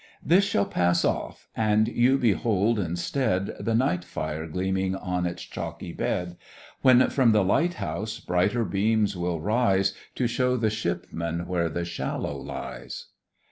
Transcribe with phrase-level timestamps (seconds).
[0.25, 5.93] This shall pass off, and you behold, instead, The night fire gleaming on its chalky
[5.93, 6.37] bed;
[6.81, 12.35] When from the Lighthouse brighter beams will rise, To show the shipman where the shallow
[12.35, 13.09] lies.